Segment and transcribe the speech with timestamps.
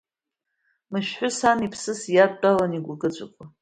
[0.91, 3.45] Мышәҳәыс ан иԥсыз инадтәалт игәыкы-ҵәыкуа.